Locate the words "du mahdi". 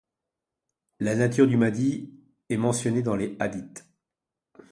1.45-2.11